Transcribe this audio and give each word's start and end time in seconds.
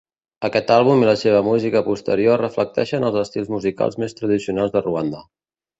Aquest 0.47 0.71
àlbum 0.75 1.03
i 1.03 1.07
la 1.09 1.13
seva 1.23 1.41
música 1.49 1.83
posterior 1.89 2.43
reflecteixen 2.45 3.09
els 3.11 3.21
estils 3.27 3.53
musicals 3.59 4.03
més 4.05 4.21
tradicionals 4.23 4.77
de 4.79 4.87
Ruanda. 4.89 5.25